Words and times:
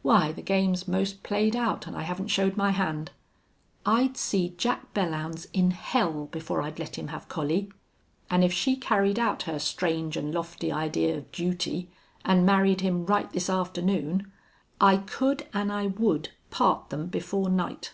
Why, 0.00 0.32
the 0.32 0.40
game's 0.40 0.84
`most 0.84 1.22
played 1.22 1.54
out, 1.54 1.86
an' 1.86 1.94
I 1.94 2.04
haven't 2.04 2.28
showed 2.28 2.56
my 2.56 2.70
hand!... 2.70 3.10
I'd 3.84 4.16
see 4.16 4.54
Jack 4.56 4.94
Belllounds 4.94 5.46
in 5.52 5.72
hell 5.72 6.24
before 6.32 6.62
I'd 6.62 6.78
let 6.78 6.96
him 6.96 7.08
have 7.08 7.28
Collie. 7.28 7.70
An' 8.30 8.42
if 8.42 8.50
she 8.50 8.76
carried 8.76 9.18
out 9.18 9.42
her 9.42 9.58
strange 9.58 10.16
an' 10.16 10.32
lofty 10.32 10.72
idea 10.72 11.18
of 11.18 11.30
duty 11.32 11.90
an' 12.24 12.46
married 12.46 12.80
him 12.80 13.04
right 13.04 13.30
this 13.30 13.50
afternoon 13.50 14.32
I 14.80 14.96
could 14.96 15.46
an' 15.52 15.70
I 15.70 15.88
would 15.88 16.30
part 16.50 16.88
them 16.88 17.08
before 17.08 17.50
night!" 17.50 17.92